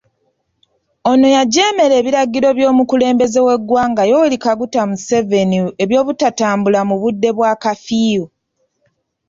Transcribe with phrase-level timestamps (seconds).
[1.11, 8.23] Ono yajeemera ebiragiro by'omukulembeze w'eggwanga Yoweri Kaguta Museveni eky'obutatambula mu budde bwa kafiyu.